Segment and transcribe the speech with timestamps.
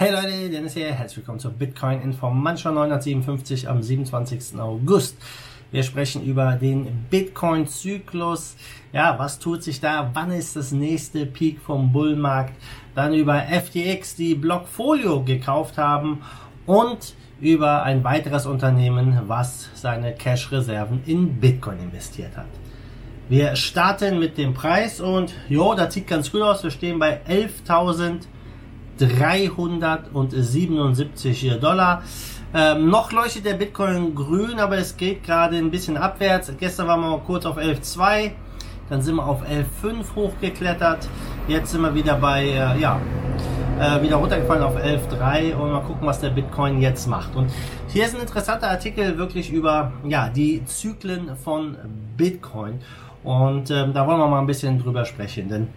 [0.00, 4.56] Hey Leute, Dennis hier, herzlich willkommen zur Bitcoin Information 957 am 27.
[4.60, 5.16] August.
[5.72, 8.54] Wir sprechen über den Bitcoin-Zyklus.
[8.92, 10.12] Ja, was tut sich da?
[10.14, 12.54] Wann ist das nächste Peak vom Bullmarkt?
[12.94, 16.22] Dann über FTX, die Blockfolio gekauft haben
[16.64, 22.46] und über ein weiteres Unternehmen, was seine Cash-Reserven in Bitcoin investiert hat.
[23.28, 26.62] Wir starten mit dem Preis und jo, das sieht ganz gut aus.
[26.62, 28.28] Wir stehen bei 11.000
[28.98, 32.02] 377 Dollar.
[32.54, 36.50] Ähm, noch leuchtet der Bitcoin grün, aber es geht gerade ein bisschen abwärts.
[36.58, 38.30] Gestern waren wir kurz auf 11.2,
[38.88, 41.06] dann sind wir auf 11.5 hochgeklettert.
[41.46, 42.98] Jetzt sind wir wieder bei, äh, ja,
[43.78, 47.36] äh, wieder runtergefallen auf 11.3 und mal gucken, was der Bitcoin jetzt macht.
[47.36, 47.50] Und
[47.88, 51.76] hier ist ein interessanter Artikel wirklich über, ja, die Zyklen von
[52.16, 52.80] Bitcoin.
[53.24, 55.68] Und ähm, da wollen wir mal ein bisschen drüber sprechen, denn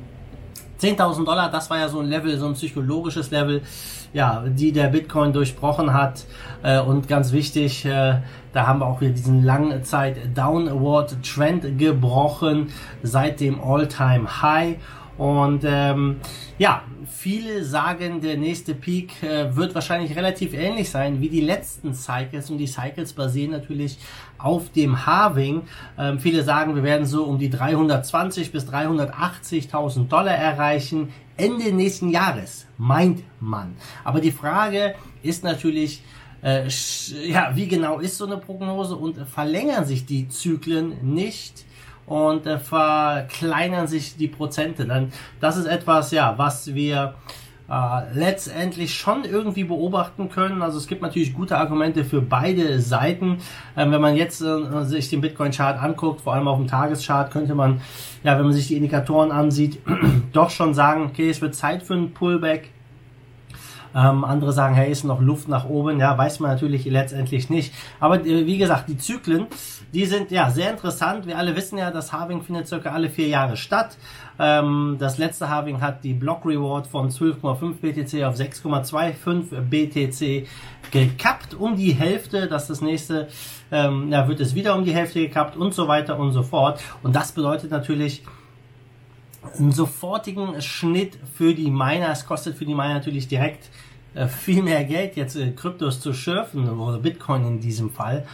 [0.82, 3.62] 10.000 Dollar, das war ja so ein Level, so ein psychologisches Level,
[4.14, 6.26] ja, die der Bitcoin durchbrochen hat.
[6.64, 8.22] Äh, und ganz wichtig, äh,
[8.54, 12.72] da haben wir auch wieder diesen Langzeit Downward Trend gebrochen
[13.04, 14.78] seit dem All-Time High.
[15.18, 16.18] Und ähm,
[16.58, 21.94] ja, viele sagen, der nächste Peak äh, wird wahrscheinlich relativ ähnlich sein wie die letzten
[21.94, 22.50] Cycles.
[22.50, 23.98] Und die Cycles basieren natürlich
[24.38, 25.64] auf dem Halving.
[25.98, 32.10] Ähm, viele sagen, wir werden so um die 320 bis 380.000 Dollar erreichen Ende nächsten
[32.10, 33.76] Jahres, meint man.
[34.04, 36.04] Aber die Frage ist natürlich,
[36.44, 36.68] äh,
[37.28, 41.66] ja, wie genau ist so eine Prognose und verlängern sich die Zyklen nicht?
[42.06, 44.86] Und äh, verkleinern sich die Prozente.
[44.86, 47.16] Dann das ist etwas, ja, was wir
[47.72, 50.62] äh, letztendlich schon irgendwie beobachten können.
[50.62, 53.38] Also es gibt natürlich gute Argumente für beide Seiten.
[53.78, 57.56] Ähm, wenn man jetzt äh, sich den Bitcoin-Chart anguckt, vor allem auf dem Tageschart, könnte
[57.56, 57.80] man,
[58.24, 59.80] ja, wenn man sich die Indikatoren ansieht,
[60.34, 62.72] doch schon sagen, okay, es wird Zeit für einen Pullback.
[63.96, 66.00] Ähm, andere sagen, hey, ist noch Luft nach oben.
[66.00, 67.74] Ja, weiß man natürlich letztendlich nicht.
[68.00, 69.48] Aber äh, wie gesagt, die Zyklen,
[69.94, 71.28] die sind ja sehr interessant.
[71.28, 73.98] Wir alle wissen ja, das Halving findet circa alle vier Jahre statt.
[74.40, 80.48] Ähm, das letzte Halving hat die Block Reward von 12,5 BTC auf 6,25 BTC
[80.92, 81.54] gekappt.
[81.54, 83.28] Um die Hälfte, dass das nächste,
[83.72, 86.82] ähm, ja, wird es wieder um die Hälfte gekappt und so weiter und so fort.
[87.04, 88.24] Und das bedeutet natürlich,
[89.58, 92.10] einen sofortigen Schnitt für die Miner.
[92.12, 93.70] Es kostet für die Miner natürlich direkt
[94.14, 98.26] äh, viel mehr Geld, jetzt äh, Kryptos zu schürfen, oder Bitcoin in diesem Fall.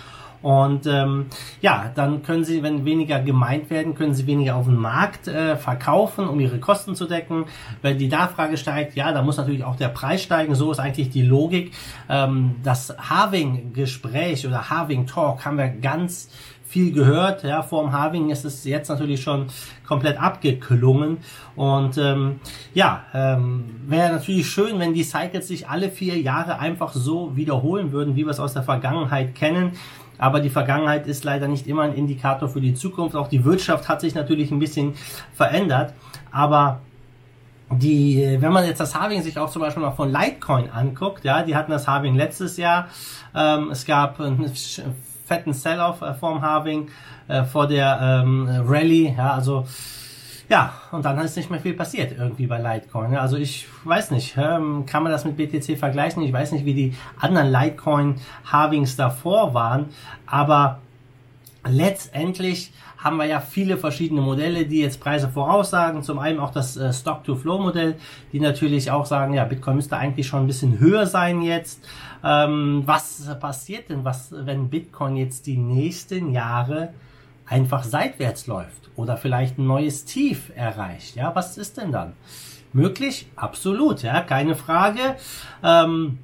[0.42, 1.26] Und ähm,
[1.62, 5.58] ja, dann können sie, wenn weniger gemeint werden, können sie weniger auf dem Markt äh,
[5.58, 7.46] verkaufen, um ihre Kosten zu decken.
[7.82, 10.54] Wenn die Nachfrage steigt, ja, dann muss natürlich auch der Preis steigen.
[10.56, 11.74] So ist eigentlich die Logik.
[12.08, 16.30] Ähm, das Having-Gespräch oder Having-Talk haben wir ganz
[16.68, 17.44] viel gehört.
[17.44, 19.48] Ja, vor dem Harving ist es jetzt natürlich schon
[19.88, 21.18] komplett abgeklungen.
[21.56, 22.42] Und ähm,
[22.74, 27.94] ja, ähm, wäre natürlich schön, wenn die Cycles sich alle vier Jahre einfach so wiederholen
[27.94, 29.72] würden, wie wir es aus der Vergangenheit kennen.
[30.18, 33.16] Aber die Vergangenheit ist leider nicht immer ein Indikator für die Zukunft.
[33.16, 34.96] Auch die Wirtschaft hat sich natürlich ein bisschen
[35.34, 35.94] verändert.
[36.32, 36.82] Aber
[37.72, 41.44] die, wenn man jetzt das Halving sich auch zum Beispiel noch von Litecoin anguckt, ja,
[41.44, 42.88] die hatten das Halving letztes Jahr.
[43.36, 44.20] Ähm, es gab
[45.28, 46.90] fetten Sell-off äh, vorm Halving,
[47.28, 49.66] äh, vor der ähm, Rallye, ja, also
[50.50, 53.16] ja, und dann ist nicht mehr viel passiert irgendwie bei Litecoin.
[53.18, 56.24] Also ich weiß nicht, ähm, kann man das mit BTC vergleichen?
[56.24, 59.88] Ich weiß nicht, wie die anderen Litecoin-Halvings davor waren,
[60.26, 60.80] aber
[61.70, 66.04] letztendlich haben wir ja viele verschiedene Modelle, die jetzt Preise voraussagen.
[66.04, 67.96] Zum einen auch das äh, Stock-to-Flow-Modell,
[68.34, 71.86] die natürlich auch sagen, ja, Bitcoin müsste eigentlich schon ein bisschen höher sein jetzt.
[72.24, 76.90] Ähm, was passiert denn, was, wenn Bitcoin jetzt die nächsten Jahre
[77.46, 81.16] einfach seitwärts läuft oder vielleicht ein neues Tief erreicht.
[81.16, 82.14] Ja, was ist denn dann?
[82.74, 83.28] Möglich?
[83.36, 85.16] Absolut, ja, keine Frage.
[85.64, 86.20] Ähm,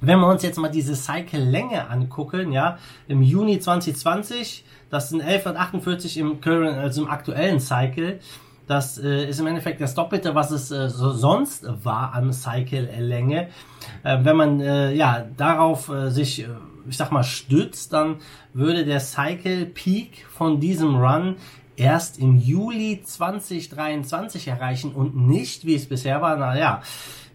[0.00, 2.78] wenn wir uns jetzt mal diese Cycle-Länge angucken, ja,
[3.08, 8.20] im Juni 2020, das sind 1148 im current, also im aktuellen Cycle,
[8.66, 13.48] das äh, ist im Endeffekt das Doppelte, was es äh, so sonst war an Cycle-Länge.
[14.02, 16.48] Äh, wenn man äh, ja darauf äh, sich, äh,
[16.88, 18.16] ich sag mal, stützt, dann
[18.54, 21.36] würde der Cycle Peak von diesem Run
[21.76, 26.82] erst im Juli 2023 erreichen und nicht, wie es bisher war, naja,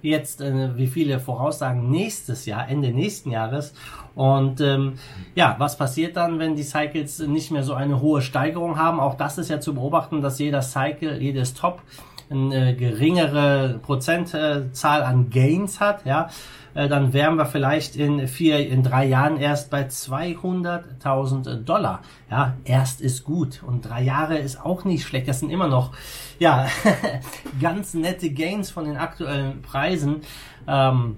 [0.02, 3.74] jetzt, äh, wie viele voraussagen, nächstes Jahr, Ende nächsten Jahres.
[4.16, 4.94] Und ähm,
[5.36, 9.00] ja, was passiert dann, wenn die Cycles nicht mehr so eine hohe Steigerung haben?
[9.00, 11.82] Auch das ist ja zu beobachten, dass jeder Cycle, jedes Top
[12.30, 16.30] eine geringere Prozentzahl an Gains hat, ja,
[16.74, 22.01] dann wären wir vielleicht in vier, in drei Jahren erst bei 200.000 Dollar.
[22.30, 25.27] Ja, erst ist gut und drei Jahre ist auch nicht schlecht.
[25.27, 25.92] Das sind immer noch,
[26.38, 26.68] ja,
[27.62, 30.21] ganz nette Gains von den aktuellen Preisen.
[30.68, 31.18] Ähm,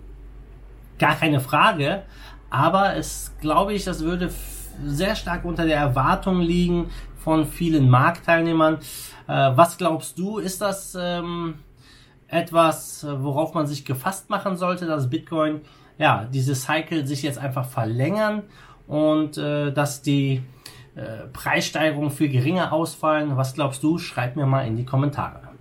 [0.98, 2.04] gar keine Frage.
[2.50, 4.32] Aber es glaube ich, das würde
[4.86, 8.80] sehr stark unter der Erwartung liegen von vielen Marktteilnehmern.
[9.28, 11.60] Äh, was glaubst du, ist das ähm,
[12.32, 15.62] etwas, worauf man sich gefasst machen sollte, dass Bitcoin,
[15.98, 18.44] ja, diese Cycle sich jetzt einfach verlängern
[18.88, 20.42] und äh, dass die
[20.96, 23.38] äh, Preissteigerungen viel geringer ausfallen?
[23.38, 23.98] Was glaubst du?
[23.98, 25.52] Schreib mir mal in die Kommentare.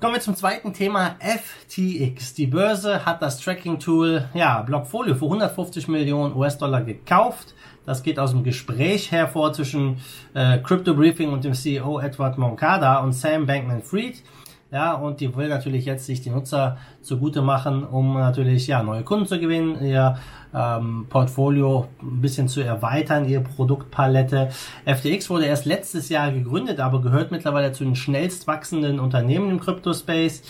[0.00, 2.32] Kommen wir zum zweiten Thema FTX.
[2.32, 7.54] Die Börse hat das Tracking-Tool ja, Blockfolio für 150 Millionen US-Dollar gekauft.
[7.84, 9.98] Das geht aus dem Gespräch hervor zwischen
[10.32, 14.22] äh, Crypto Briefing und dem CEO Edward Moncada und Sam Bankman-Fried.
[14.72, 19.02] Ja, und die will natürlich jetzt sich die Nutzer zugute machen, um natürlich ja neue
[19.02, 20.16] Kunden zu gewinnen, ihr
[20.54, 24.50] ähm, Portfolio ein bisschen zu erweitern, ihre Produktpalette.
[24.86, 29.58] FTX wurde erst letztes Jahr gegründet, aber gehört mittlerweile zu den schnellst wachsenden Unternehmen im
[29.58, 30.42] Crypto-Space.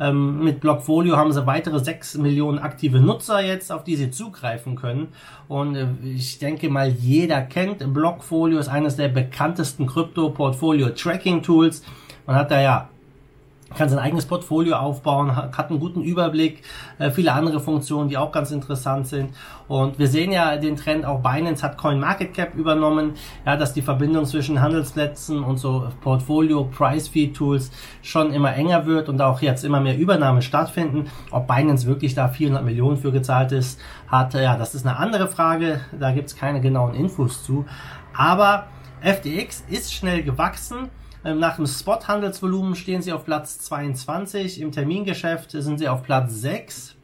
[0.00, 4.74] Ähm, mit Blockfolio haben sie weitere 6 Millionen aktive Nutzer jetzt, auf die sie zugreifen
[4.74, 5.08] können.
[5.46, 11.82] Und äh, ich denke mal, jeder kennt Blockfolio, ist eines der bekanntesten Krypto-Portfolio-Tracking-Tools.
[12.26, 12.88] Man hat da ja
[13.78, 16.62] kann sein eigenes Portfolio aufbauen, hat einen guten Überblick,
[16.98, 19.30] äh, viele andere Funktionen, die auch ganz interessant sind.
[19.68, 23.14] Und wir sehen ja den Trend, auch Binance hat CoinMarketCap übernommen,
[23.46, 27.70] ja, dass die Verbindung zwischen Handelsplätzen und so Portfolio Price Feed Tools
[28.02, 31.08] schon immer enger wird und auch jetzt immer mehr Übernahmen stattfinden.
[31.30, 35.28] Ob Binance wirklich da 400 Millionen für gezahlt ist, hat, ja, das ist eine andere
[35.28, 37.64] Frage, da gibt's keine genauen Infos zu.
[38.16, 38.66] Aber
[39.00, 40.90] FTX ist schnell gewachsen
[41.24, 44.60] nach dem Spot-Handelsvolumen stehen sie auf Platz 22.
[44.60, 46.94] Im Termingeschäft sind sie auf Platz 6.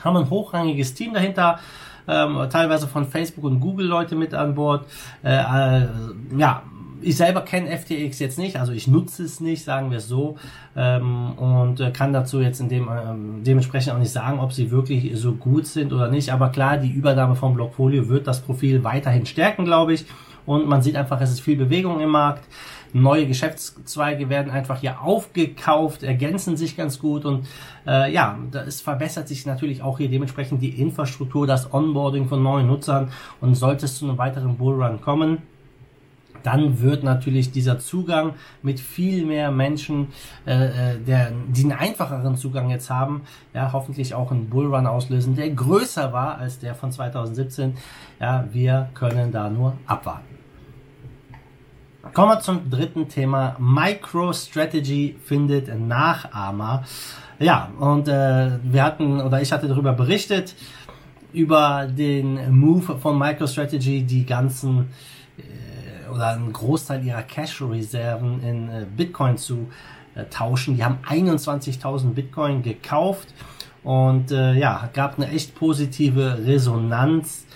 [0.00, 1.58] Haben ein hochrangiges Team dahinter.
[2.06, 4.86] Ähm, teilweise von Facebook und Google Leute mit an Bord.
[5.22, 5.88] Äh, äh,
[6.36, 6.62] ja,
[7.04, 10.36] ich selber kenne FTX jetzt nicht, also ich nutze es nicht, sagen wir es so,
[10.76, 14.70] ähm, und äh, kann dazu jetzt in dem, ähm, dementsprechend auch nicht sagen, ob sie
[14.70, 16.32] wirklich so gut sind oder nicht.
[16.32, 20.06] Aber klar, die Übernahme vom Blockfolio wird das Profil weiterhin stärken, glaube ich.
[20.46, 22.44] Und man sieht einfach, es ist viel Bewegung im Markt
[22.94, 27.46] neue Geschäftszweige werden einfach hier aufgekauft, ergänzen sich ganz gut und
[27.86, 32.68] äh, ja, es verbessert sich natürlich auch hier dementsprechend die Infrastruktur, das Onboarding von neuen
[32.68, 33.10] Nutzern
[33.40, 35.42] und sollte es zu einem weiteren Bullrun kommen,
[36.44, 40.08] dann wird natürlich dieser Zugang mit viel mehr Menschen,
[40.46, 43.22] äh, äh der, die einen einfacheren Zugang jetzt haben,
[43.54, 47.74] ja, hoffentlich auch einen Bullrun auslösen, der größer war als der von 2017.
[48.20, 50.33] Ja, wir können da nur abwarten.
[52.12, 53.56] Kommen wir zum dritten Thema.
[53.58, 56.84] MicroStrategy findet Nachahmer.
[57.38, 60.54] Ja, und äh, wir hatten, oder ich hatte darüber berichtet,
[61.32, 64.90] über den Move von MicroStrategy, die ganzen
[65.38, 69.68] äh, oder einen Großteil ihrer Cash-Reserven in äh, Bitcoin zu
[70.14, 70.76] äh, tauschen.
[70.76, 73.34] Die haben 21.000 Bitcoin gekauft
[73.82, 77.46] und äh, ja, gab eine echt positive Resonanz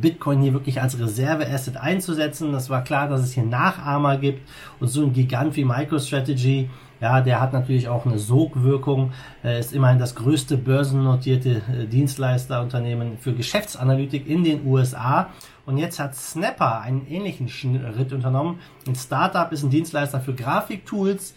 [0.00, 2.52] Bitcoin hier wirklich als Reserve-Asset einzusetzen.
[2.52, 4.48] Das war klar, dass es hier Nachahmer gibt
[4.80, 6.68] und so ein Gigant wie MicroStrategy,
[7.00, 9.12] ja, der hat natürlich auch eine Sogwirkung,
[9.42, 15.28] Er ist immerhin das größte börsennotierte äh, Dienstleisterunternehmen für Geschäftsanalytik in den USA.
[15.66, 18.60] Und jetzt hat Snapper einen ähnlichen Schritt unternommen.
[18.86, 21.34] Ein Startup ist ein Dienstleister für Grafiktools.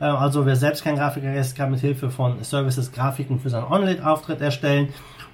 [0.00, 3.66] Äh, also wer selbst kein Grafiker ist, kann mit Hilfe von Services Grafiken für seinen
[3.66, 4.88] Online-Auftritt erstellen.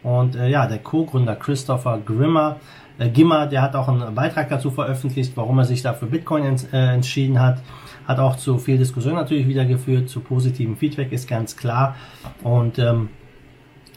[0.04, 2.60] Und äh, ja, der Co-Gründer Christopher Grimmer,
[2.98, 6.44] äh, Gimmer, der hat auch einen Beitrag dazu veröffentlicht, warum er sich da für Bitcoin
[6.44, 7.60] ents äh, entschieden hat.
[8.06, 11.96] Hat auch zu viel Diskussion natürlich wieder geführt, zu positivem Feedback ist ganz klar.
[12.42, 13.08] Und ähm,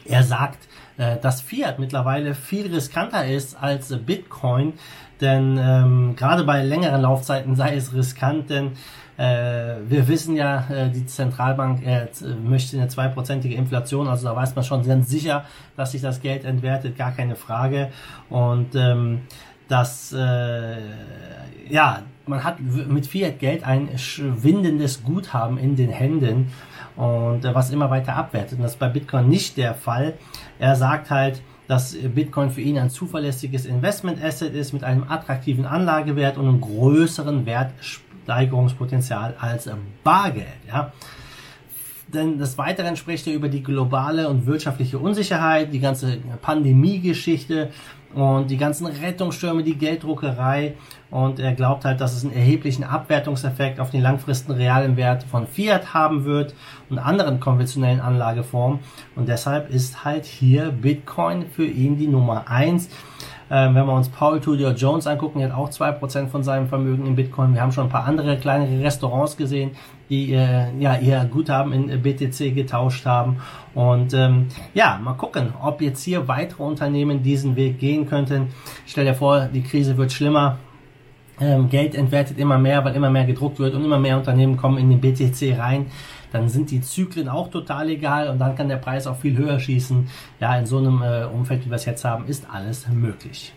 [0.05, 0.67] er sagt,
[0.97, 4.73] äh, dass Fiat mittlerweile viel riskanter ist als Bitcoin,
[5.21, 8.71] denn ähm, gerade bei längeren Laufzeiten sei es riskant, denn
[9.17, 12.07] äh, wir wissen ja, äh, die Zentralbank äh,
[12.43, 15.45] möchte eine zweiprozentige Inflation, also da weiß man schon ganz sicher,
[15.75, 17.89] dass sich das Geld entwertet, gar keine Frage.
[18.29, 19.21] Und ähm,
[19.67, 20.77] das, äh,
[21.67, 26.51] ja, man hat mit Fiat-Geld ein schwindendes Guthaben in den Händen
[26.95, 28.57] und äh, was immer weiter abwertet.
[28.57, 30.13] Und das ist bei Bitcoin nicht der Fall.
[30.59, 36.37] Er sagt halt, dass Bitcoin für ihn ein zuverlässiges Investment-Asset ist mit einem attraktiven Anlagewert
[36.37, 39.69] und einem größeren Wertsteigerungspotenzial als
[40.03, 40.47] Bargeld.
[40.67, 40.93] Ja.
[42.07, 47.69] Denn des Weiteren spricht er über die globale und wirtschaftliche Unsicherheit, die ganze Pandemie-Geschichte
[48.13, 50.75] und die ganzen Rettungsstürme, die Gelddruckerei.
[51.11, 55.47] Und er glaubt halt, dass es einen erheblichen Abwertungseffekt auf den langfristigen realen Wert von
[55.47, 56.53] Fiat haben wird
[56.89, 58.79] und anderen konventionellen Anlageformen.
[59.15, 62.89] Und deshalb ist halt hier Bitcoin für ihn die Nummer eins.
[63.49, 67.05] Ähm, wenn wir uns Paul Tudor Jones angucken, der hat auch 2% von seinem Vermögen
[67.05, 67.53] in Bitcoin.
[67.53, 69.71] Wir haben schon ein paar andere kleinere Restaurants gesehen,
[70.09, 73.37] die äh, ja ihr Guthaben in BTC getauscht haben.
[73.73, 78.49] Und ähm, ja, mal gucken, ob jetzt hier weitere Unternehmen diesen Weg gehen könnten.
[78.85, 80.57] Stell dir vor, die Krise wird schlimmer.
[81.39, 84.79] Ähm, Geld entwertet immer mehr, weil immer mehr gedruckt wird und immer mehr Unternehmen kommen
[84.79, 85.85] in den BTC rein
[86.31, 89.59] dann sind die Zyklen auch total egal und dann kann der Preis auch viel höher
[89.59, 90.09] schießen.
[90.39, 93.53] Ja, in so einem äh, Umfeld, wie wir es jetzt haben, ist alles möglich.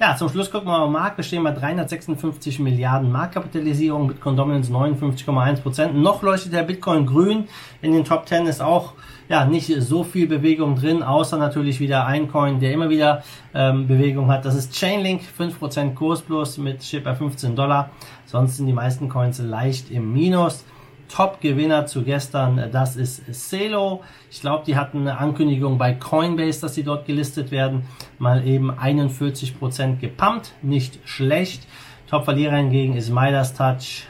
[0.00, 1.16] Ja, zum Schluss gucken wir mal Markt.
[1.16, 7.48] Wir stehen bei 356 Milliarden Marktkapitalisierung, Bitcoin Dominance 59,1% Noch leuchtet der Bitcoin grün.
[7.82, 8.92] In den Top 10 ist auch
[9.28, 13.88] ja nicht so viel Bewegung drin, außer natürlich wieder ein Coin, der immer wieder ähm,
[13.88, 14.44] Bewegung hat.
[14.44, 17.90] Das ist Chainlink, 5% Kurs plus mit Chip bei 15 Dollar.
[18.24, 20.64] Sonst sind die meisten Coins leicht im Minus.
[21.08, 24.02] Top-Gewinner zu gestern, das ist Celo.
[24.30, 27.82] Ich glaube, die hatten eine Ankündigung bei Coinbase, dass sie dort gelistet werden.
[28.18, 31.66] Mal eben 41% gepumpt, nicht schlecht.
[32.08, 34.06] Top-Verlierer hingegen ist Midas Touch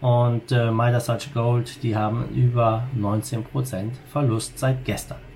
[0.00, 1.82] und äh, Midas Touch Gold.
[1.82, 3.44] Die haben über 19%
[4.10, 5.33] Verlust seit gestern.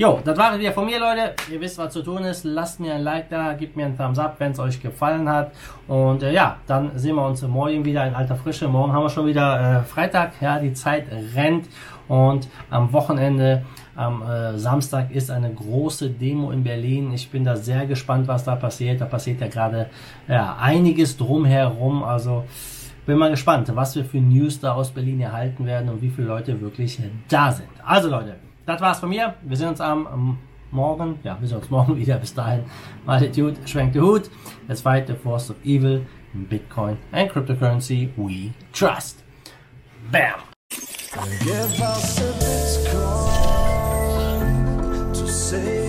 [0.00, 1.34] Jo, das war es wieder von mir, Leute.
[1.52, 2.44] Ihr wisst, was zu tun ist.
[2.44, 5.52] Lasst mir ein Like da, gebt mir einen Thumbs up, wenn es euch gefallen hat.
[5.88, 8.66] Und äh, ja, dann sehen wir uns morgen wieder in alter Frische.
[8.66, 10.40] Morgen haben wir schon wieder äh, Freitag.
[10.40, 11.04] Ja, die Zeit
[11.34, 11.68] rennt.
[12.08, 17.12] Und am Wochenende, am äh, Samstag, ist eine große Demo in Berlin.
[17.12, 19.02] Ich bin da sehr gespannt, was da passiert.
[19.02, 19.90] Da passiert ja gerade
[20.28, 22.04] ja, einiges drumherum.
[22.04, 22.44] Also
[23.04, 26.28] bin mal gespannt, was wir für News da aus Berlin erhalten werden und wie viele
[26.28, 27.68] Leute wirklich da sind.
[27.84, 28.36] Also Leute,
[28.66, 29.34] das war's von mir.
[29.42, 30.38] Wir sehen uns am
[30.70, 31.18] Morgen.
[31.24, 32.16] Ja, wir sehen uns morgen wieder.
[32.18, 32.64] Bis dahin.
[33.06, 34.30] Altitude, schwenkt den Hut.
[34.68, 36.04] Let's fight the force of evil.
[36.32, 39.24] Bitcoin and cryptocurrency we trust.
[40.12, 40.34] Bam!
[41.40, 42.32] Give us a
[43.40, 45.79] Bitcoin to save